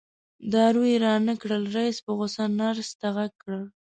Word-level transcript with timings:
دارو 0.51 0.81
یې 0.91 0.97
رانه 1.05 1.33
کړل 1.41 1.63
رئیس 1.77 1.97
په 2.05 2.11
غوسه 2.17 2.43
نرس 2.59 2.89
ته 2.99 3.07
غږ 3.15 3.31
کړ. 3.43 3.53